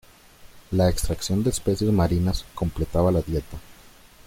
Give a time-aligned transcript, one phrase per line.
[0.71, 3.59] La extracción de especies marinas completaba la dieta.